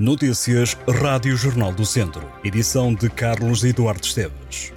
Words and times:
Notícias 0.00 0.78
Rádio 0.88 1.36
Jornal 1.36 1.74
do 1.74 1.84
Centro. 1.84 2.26
Edição 2.42 2.94
de 2.94 3.10
Carlos 3.10 3.62
Eduardo 3.62 4.02
Esteves. 4.02 4.72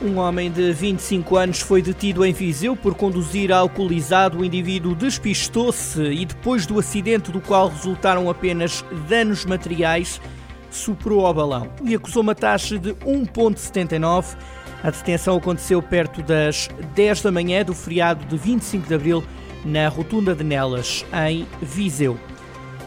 Um 0.00 0.16
homem 0.16 0.50
de 0.50 0.72
25 0.72 1.36
anos 1.36 1.60
foi 1.60 1.82
detido 1.82 2.24
em 2.24 2.32
Viseu 2.32 2.74
por 2.74 2.94
conduzir 2.94 3.52
alcoolizado. 3.52 4.38
O 4.38 4.44
indivíduo 4.44 4.94
despistou-se 4.94 6.00
e, 6.00 6.24
depois 6.24 6.64
do 6.64 6.78
acidente 6.78 7.30
do 7.30 7.42
qual 7.42 7.68
resultaram 7.68 8.30
apenas 8.30 8.82
danos 9.06 9.44
materiais, 9.44 10.18
superou 10.70 11.26
ao 11.26 11.34
balão 11.34 11.70
e 11.84 11.94
acusou 11.94 12.22
uma 12.22 12.34
taxa 12.34 12.78
de 12.78 12.94
1,79. 12.94 14.34
A 14.82 14.90
detenção 14.90 15.36
aconteceu 15.36 15.82
perto 15.82 16.22
das 16.22 16.70
10 16.94 17.20
da 17.20 17.30
manhã 17.30 17.62
do 17.62 17.74
feriado 17.74 18.24
de 18.24 18.38
25 18.38 18.88
de 18.88 18.94
abril 18.94 19.22
na 19.64 19.88
Rotunda 19.88 20.34
de 20.34 20.44
Nelas, 20.44 21.04
em 21.28 21.46
Viseu. 21.60 22.18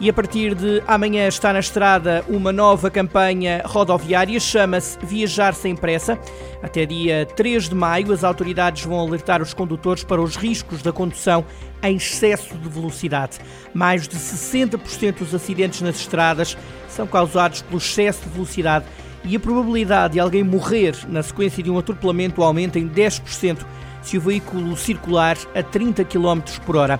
E 0.00 0.08
a 0.08 0.14
partir 0.14 0.54
de 0.54 0.82
amanhã 0.86 1.28
está 1.28 1.52
na 1.52 1.60
estrada 1.60 2.24
uma 2.26 2.50
nova 2.50 2.90
campanha 2.90 3.62
rodoviária, 3.66 4.40
chama-se 4.40 4.98
Viajar 5.04 5.54
Sem 5.54 5.76
Pressa. 5.76 6.18
Até 6.62 6.86
dia 6.86 7.26
3 7.36 7.68
de 7.68 7.74
maio, 7.74 8.10
as 8.10 8.24
autoridades 8.24 8.82
vão 8.82 8.98
alertar 8.98 9.42
os 9.42 9.52
condutores 9.52 10.02
para 10.02 10.22
os 10.22 10.36
riscos 10.36 10.80
da 10.80 10.90
condução 10.90 11.44
em 11.82 11.96
excesso 11.96 12.56
de 12.56 12.66
velocidade. 12.66 13.38
Mais 13.74 14.08
de 14.08 14.16
60% 14.16 15.18
dos 15.18 15.34
acidentes 15.34 15.82
nas 15.82 15.96
estradas 15.96 16.56
são 16.88 17.06
causados 17.06 17.60
pelo 17.60 17.76
excesso 17.76 18.22
de 18.22 18.30
velocidade 18.30 18.86
e 19.24 19.36
a 19.36 19.40
probabilidade 19.40 20.14
de 20.14 20.20
alguém 20.20 20.42
morrer 20.42 20.94
na 21.08 21.22
sequência 21.22 21.62
de 21.62 21.70
um 21.70 21.78
atropelamento 21.78 22.42
aumenta 22.42 22.78
em 22.78 22.88
10% 22.88 23.58
se 24.02 24.16
o 24.16 24.20
veículo 24.20 24.76
circular 24.76 25.36
a 25.54 25.62
30 25.62 26.04
km 26.04 26.40
por 26.64 26.76
hora. 26.76 26.98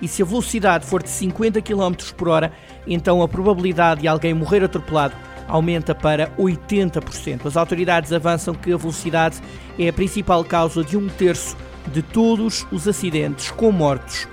E 0.00 0.08
se 0.08 0.22
a 0.22 0.24
velocidade 0.26 0.84
for 0.84 1.02
de 1.02 1.08
50 1.08 1.62
km 1.62 1.94
por 2.16 2.28
hora, 2.28 2.52
então 2.86 3.22
a 3.22 3.28
probabilidade 3.28 4.02
de 4.02 4.08
alguém 4.08 4.34
morrer 4.34 4.64
atropelado 4.64 5.14
aumenta 5.48 5.94
para 5.94 6.30
80%. 6.38 7.46
As 7.46 7.56
autoridades 7.56 8.12
avançam 8.12 8.54
que 8.54 8.72
a 8.72 8.76
velocidade 8.76 9.40
é 9.78 9.88
a 9.88 9.92
principal 9.92 10.44
causa 10.44 10.82
de 10.82 10.96
um 10.96 11.08
terço 11.08 11.56
de 11.92 12.02
todos 12.02 12.66
os 12.70 12.86
acidentes 12.86 13.50
com 13.50 13.70
mortos. 13.70 14.28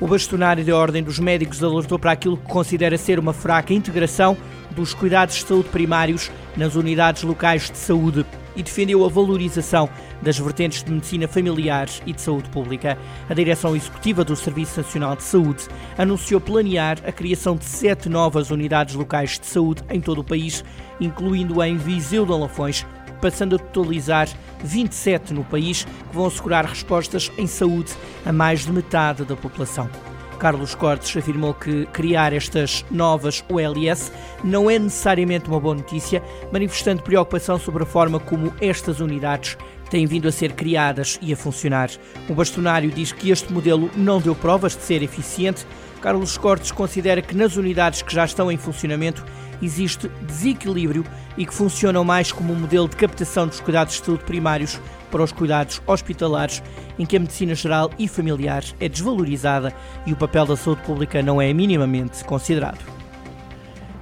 O 0.00 0.06
bastonário 0.06 0.64
da 0.64 0.76
Ordem 0.76 1.02
dos 1.02 1.18
Médicos 1.18 1.62
alertou 1.62 1.98
para 1.98 2.12
aquilo 2.12 2.36
que 2.36 2.46
considera 2.46 2.98
ser 2.98 3.18
uma 3.18 3.32
fraca 3.32 3.72
integração 3.72 4.36
dos 4.76 4.94
cuidados 4.94 5.34
de 5.34 5.44
saúde 5.44 5.70
primários 5.70 6.30
nas 6.56 6.76
unidades 6.76 7.22
locais 7.22 7.70
de 7.70 7.78
saúde 7.78 8.24
e 8.54 8.62
defendeu 8.62 9.04
a 9.04 9.08
valorização 9.08 9.88
das 10.22 10.38
vertentes 10.38 10.82
de 10.82 10.90
medicina 10.90 11.26
familiar 11.26 11.88
e 12.06 12.12
de 12.12 12.20
saúde 12.20 12.48
pública. 12.50 12.96
A 13.28 13.34
direção 13.34 13.74
executiva 13.74 14.24
do 14.24 14.36
Serviço 14.36 14.80
Nacional 14.80 15.16
de 15.16 15.22
Saúde 15.22 15.66
anunciou 15.98 16.40
planear 16.40 16.98
a 17.06 17.12
criação 17.12 17.56
de 17.56 17.64
sete 17.64 18.08
novas 18.08 18.50
unidades 18.50 18.94
locais 18.94 19.38
de 19.38 19.46
saúde 19.46 19.82
em 19.90 20.00
todo 20.00 20.20
o 20.20 20.24
país, 20.24 20.64
incluindo 21.00 21.62
em 21.62 21.76
Viseu 21.76 22.24
de 22.24 22.32
Alafões, 22.32 22.86
passando 23.20 23.56
a 23.56 23.58
totalizar 23.58 24.28
27 24.62 25.34
no 25.34 25.44
país, 25.44 25.84
que 25.84 26.14
vão 26.14 26.26
assegurar 26.26 26.64
respostas 26.64 27.30
em 27.36 27.46
saúde 27.46 27.92
a 28.24 28.32
mais 28.32 28.64
de 28.64 28.72
metade 28.72 29.24
da 29.24 29.36
população. 29.36 29.88
Carlos 30.36 30.74
Cortes 30.74 31.16
afirmou 31.16 31.54
que 31.54 31.86
criar 31.86 32.32
estas 32.32 32.84
novas 32.90 33.44
OLS 33.48 34.12
não 34.44 34.70
é 34.70 34.78
necessariamente 34.78 35.48
uma 35.48 35.58
boa 35.58 35.74
notícia, 35.74 36.22
manifestando 36.52 37.02
preocupação 37.02 37.58
sobre 37.58 37.82
a 37.82 37.86
forma 37.86 38.20
como 38.20 38.52
estas 38.60 39.00
unidades 39.00 39.56
têm 39.90 40.06
vindo 40.06 40.28
a 40.28 40.32
ser 40.32 40.52
criadas 40.52 41.18
e 41.22 41.32
a 41.32 41.36
funcionar. 41.36 41.90
O 42.28 42.34
bastonário 42.34 42.90
diz 42.90 43.12
que 43.12 43.30
este 43.30 43.52
modelo 43.52 43.90
não 43.96 44.20
deu 44.20 44.34
provas 44.34 44.76
de 44.76 44.82
ser 44.82 45.02
eficiente. 45.02 45.66
Carlos 46.00 46.36
Cortes 46.36 46.70
considera 46.70 47.22
que 47.22 47.36
nas 47.36 47.56
unidades 47.56 48.02
que 48.02 48.14
já 48.14 48.24
estão 48.24 48.50
em 48.50 48.56
funcionamento 48.56 49.24
existe 49.62 50.08
desequilíbrio 50.22 51.04
e 51.36 51.46
que 51.46 51.54
funcionam 51.54 52.04
mais 52.04 52.30
como 52.30 52.52
um 52.52 52.56
modelo 52.56 52.88
de 52.88 52.96
captação 52.96 53.46
dos 53.46 53.60
cuidados 53.60 53.98
de 53.98 54.04
saúde 54.04 54.24
primários 54.24 54.78
para 55.16 55.24
os 55.24 55.32
cuidados 55.32 55.80
hospitalares, 55.86 56.62
em 56.98 57.06
que 57.06 57.16
a 57.16 57.20
medicina 57.20 57.54
geral 57.54 57.90
e 57.98 58.06
familiar 58.06 58.62
é 58.78 58.86
desvalorizada 58.86 59.72
e 60.04 60.12
o 60.12 60.16
papel 60.16 60.44
da 60.44 60.56
saúde 60.58 60.82
pública 60.82 61.22
não 61.22 61.40
é 61.40 61.54
minimamente 61.54 62.22
considerado. 62.22 62.84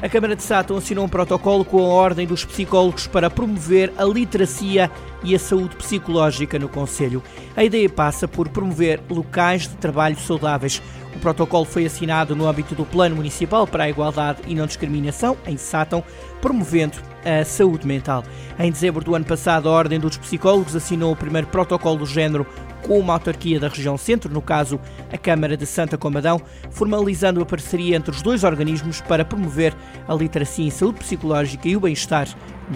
A 0.02 0.08
Câmara 0.08 0.34
de 0.34 0.42
Sátão 0.42 0.76
assinou 0.76 1.04
um 1.04 1.08
protocolo 1.08 1.64
com 1.64 1.78
a 1.78 1.88
Ordem 1.88 2.26
dos 2.26 2.44
Psicólogos 2.44 3.06
para 3.06 3.30
promover 3.30 3.92
a 3.96 4.04
literacia 4.04 4.90
e 5.22 5.36
a 5.36 5.38
saúde 5.38 5.76
psicológica 5.76 6.58
no 6.58 6.68
Conselho. 6.68 7.22
A 7.56 7.62
ideia 7.62 7.88
passa 7.88 8.26
por 8.26 8.48
promover 8.48 9.00
locais 9.08 9.68
de 9.68 9.76
trabalho 9.76 10.18
saudáveis. 10.18 10.82
O 11.14 11.18
protocolo 11.18 11.64
foi 11.64 11.86
assinado 11.86 12.34
no 12.34 12.48
âmbito 12.48 12.74
do 12.74 12.84
Plano 12.84 13.16
Municipal 13.16 13.66
para 13.66 13.84
a 13.84 13.88
Igualdade 13.88 14.40
e 14.46 14.54
Não 14.54 14.66
Discriminação, 14.66 15.36
em 15.46 15.56
Sátão, 15.56 16.02
promovendo 16.40 16.98
a 17.24 17.44
saúde 17.44 17.86
mental. 17.86 18.24
Em 18.58 18.70
dezembro 18.70 19.04
do 19.04 19.14
ano 19.14 19.24
passado, 19.24 19.68
a 19.68 19.72
Ordem 19.72 19.98
dos 20.00 20.16
Psicólogos 20.16 20.76
assinou 20.76 21.12
o 21.12 21.16
primeiro 21.16 21.46
protocolo 21.46 21.98
do 21.98 22.06
género 22.06 22.46
com 22.82 22.98
uma 22.98 23.14
autarquia 23.14 23.58
da 23.58 23.68
região 23.68 23.96
centro, 23.96 24.30
no 24.30 24.42
caso 24.42 24.78
a 25.10 25.16
Câmara 25.16 25.56
de 25.56 25.64
Santa 25.64 25.96
Comadão, 25.96 26.40
formalizando 26.70 27.40
a 27.40 27.46
parceria 27.46 27.96
entre 27.96 28.10
os 28.10 28.20
dois 28.20 28.44
organismos 28.44 29.00
para 29.00 29.24
promover 29.24 29.74
a 30.06 30.14
literacia 30.14 30.66
em 30.66 30.70
saúde 30.70 30.98
psicológica 30.98 31.66
e 31.66 31.76
o 31.76 31.80
bem-estar 31.80 32.28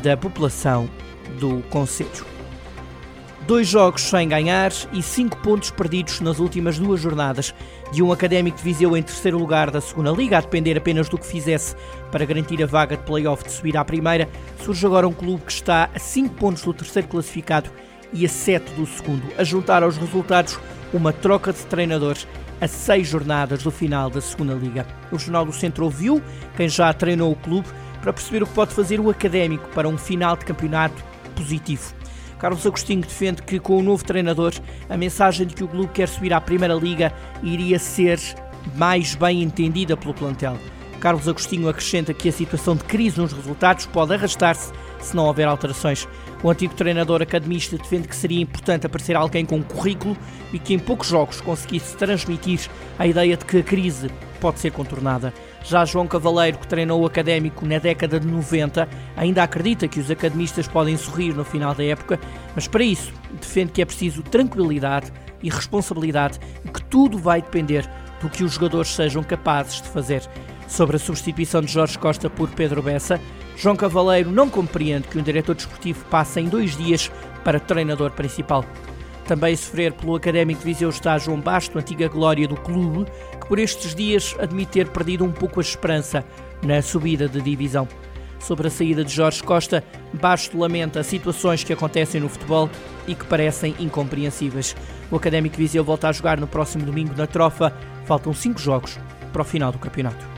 da 0.02 0.16
população 0.16 0.88
do 1.38 1.62
Conselho. 1.68 2.37
Dois 3.48 3.66
jogos 3.66 4.02
sem 4.02 4.28
ganhar 4.28 4.70
e 4.92 5.02
cinco 5.02 5.38
pontos 5.38 5.70
perdidos 5.70 6.20
nas 6.20 6.38
últimas 6.38 6.78
duas 6.78 7.00
jornadas. 7.00 7.54
De 7.90 8.02
um 8.02 8.12
académico 8.12 8.58
de 8.58 8.62
Viseu 8.62 8.94
em 8.94 9.02
terceiro 9.02 9.38
lugar 9.38 9.70
da 9.70 9.80
segunda 9.80 10.10
Liga, 10.10 10.36
a 10.36 10.42
depender 10.42 10.76
apenas 10.76 11.08
do 11.08 11.16
que 11.16 11.26
fizesse 11.26 11.74
para 12.12 12.26
garantir 12.26 12.62
a 12.62 12.66
vaga 12.66 12.94
de 12.94 13.04
play-off 13.04 13.42
de 13.42 13.50
subir 13.50 13.74
à 13.78 13.82
primeira, 13.82 14.28
surge 14.62 14.84
agora 14.84 15.08
um 15.08 15.14
clube 15.14 15.44
que 15.46 15.52
está 15.52 15.88
a 15.94 15.98
cinco 15.98 16.34
pontos 16.34 16.62
do 16.62 16.74
terceiro 16.74 17.08
classificado 17.08 17.70
e 18.12 18.26
a 18.26 18.28
7 18.28 18.70
do 18.74 18.84
segundo, 18.84 19.22
a 19.38 19.44
juntar 19.44 19.82
aos 19.82 19.96
resultados 19.96 20.60
uma 20.92 21.10
troca 21.10 21.50
de 21.50 21.64
treinadores 21.64 22.28
a 22.60 22.68
seis 22.68 23.08
jornadas 23.08 23.62
do 23.62 23.70
final 23.70 24.10
da 24.10 24.20
segunda 24.20 24.52
liga. 24.52 24.86
O 25.10 25.18
Jornal 25.18 25.46
do 25.46 25.54
Centro 25.54 25.86
ouviu 25.86 26.22
quem 26.54 26.68
já 26.68 26.92
treinou 26.92 27.32
o 27.32 27.36
clube 27.36 27.68
para 28.02 28.12
perceber 28.12 28.42
o 28.42 28.46
que 28.46 28.52
pode 28.52 28.74
fazer 28.74 29.00
o 29.00 29.08
académico 29.08 29.70
para 29.70 29.88
um 29.88 29.96
final 29.96 30.36
de 30.36 30.44
campeonato 30.44 31.02
positivo. 31.34 31.97
Carlos 32.38 32.66
Agostinho 32.66 33.02
defende 33.02 33.42
que 33.42 33.58
com 33.58 33.78
o 33.78 33.82
novo 33.82 34.04
treinador 34.04 34.52
a 34.88 34.96
mensagem 34.96 35.46
de 35.46 35.54
que 35.54 35.64
o 35.64 35.68
clube 35.68 35.92
quer 35.92 36.08
subir 36.08 36.32
à 36.32 36.40
primeira 36.40 36.74
liga 36.74 37.12
iria 37.42 37.78
ser 37.78 38.18
mais 38.76 39.14
bem 39.14 39.42
entendida 39.42 39.96
pelo 39.96 40.14
plantel. 40.14 40.56
Carlos 41.00 41.28
Agostinho 41.28 41.68
acrescenta 41.68 42.12
que 42.12 42.28
a 42.28 42.32
situação 42.32 42.74
de 42.74 42.84
crise 42.84 43.20
nos 43.20 43.32
resultados 43.32 43.86
pode 43.86 44.14
arrastar-se 44.14 44.72
se 45.00 45.14
não 45.14 45.26
houver 45.26 45.46
alterações. 45.46 46.08
O 46.42 46.50
antigo 46.50 46.74
treinador 46.74 47.22
academista 47.22 47.76
defende 47.76 48.08
que 48.08 48.16
seria 48.16 48.40
importante 48.40 48.86
aparecer 48.86 49.16
alguém 49.16 49.44
com 49.44 49.62
currículo 49.62 50.16
e 50.52 50.58
que 50.58 50.74
em 50.74 50.78
poucos 50.78 51.08
jogos 51.08 51.40
conseguisse 51.40 51.96
transmitir 51.96 52.68
a 52.98 53.06
ideia 53.06 53.36
de 53.36 53.44
que 53.44 53.58
a 53.58 53.62
crise 53.62 54.10
pode 54.40 54.60
ser 54.60 54.70
contornada. 54.72 55.32
Já 55.64 55.84
João 55.84 56.06
Cavaleiro, 56.06 56.58
que 56.58 56.66
treinou 56.66 57.02
o 57.02 57.06
académico 57.06 57.66
na 57.66 57.78
década 57.78 58.18
de 58.18 58.26
90, 58.26 58.88
ainda 59.16 59.42
acredita 59.42 59.88
que 59.88 60.00
os 60.00 60.10
academistas 60.10 60.68
podem 60.68 60.96
sorrir 60.96 61.34
no 61.34 61.44
final 61.44 61.74
da 61.74 61.84
época, 61.84 62.18
mas 62.54 62.66
para 62.66 62.84
isso 62.84 63.12
defende 63.40 63.72
que 63.72 63.82
é 63.82 63.84
preciso 63.84 64.22
tranquilidade 64.22 65.12
e 65.42 65.50
responsabilidade 65.50 66.38
e 66.64 66.68
que 66.68 66.82
tudo 66.84 67.18
vai 67.18 67.42
depender 67.42 67.88
do 68.20 68.28
que 68.28 68.42
os 68.42 68.52
jogadores 68.52 68.94
sejam 68.94 69.22
capazes 69.22 69.82
de 69.82 69.88
fazer. 69.88 70.22
Sobre 70.68 70.96
a 70.96 70.98
substituição 70.98 71.62
de 71.62 71.72
Jorge 71.72 71.98
Costa 71.98 72.28
por 72.28 72.50
Pedro 72.50 72.82
Bessa, 72.82 73.20
João 73.56 73.74
Cavaleiro 73.74 74.30
não 74.30 74.48
compreende 74.48 75.08
que 75.08 75.18
um 75.18 75.22
diretor 75.22 75.54
desportivo 75.54 76.04
passe 76.04 76.40
em 76.40 76.48
dois 76.48 76.76
dias 76.76 77.10
para 77.42 77.58
treinador 77.58 78.10
principal. 78.12 78.64
Também 79.26 79.56
sofrer 79.56 79.92
pelo 79.92 80.14
Académico 80.14 80.60
de 80.60 80.66
Viseu 80.66 80.90
está 80.90 81.18
João 81.18 81.40
Basto, 81.40 81.78
antiga 81.78 82.08
glória 82.08 82.46
do 82.46 82.56
clube, 82.56 83.10
que 83.40 83.46
por 83.48 83.58
estes 83.58 83.94
dias 83.94 84.36
admite 84.38 84.72
ter 84.72 84.88
perdido 84.88 85.24
um 85.24 85.32
pouco 85.32 85.58
a 85.58 85.62
esperança 85.62 86.24
na 86.62 86.80
subida 86.80 87.28
de 87.28 87.40
divisão. 87.40 87.88
Sobre 88.38 88.68
a 88.68 88.70
saída 88.70 89.04
de 89.04 89.12
Jorge 89.12 89.42
Costa, 89.42 89.82
Basto 90.12 90.56
lamenta 90.56 91.02
situações 91.02 91.64
que 91.64 91.72
acontecem 91.72 92.20
no 92.20 92.28
futebol 92.28 92.70
e 93.06 93.14
que 93.14 93.24
parecem 93.24 93.74
incompreensíveis. 93.80 94.76
O 95.10 95.16
Académico 95.16 95.56
de 95.56 95.62
Viseu 95.62 95.82
volta 95.82 96.08
a 96.08 96.12
jogar 96.12 96.38
no 96.38 96.46
próximo 96.46 96.84
domingo 96.84 97.14
na 97.16 97.26
Trofa. 97.26 97.72
Faltam 98.06 98.32
cinco 98.32 98.60
jogos 98.60 98.98
para 99.32 99.42
o 99.42 99.44
final 99.44 99.72
do 99.72 99.78
campeonato. 99.78 100.37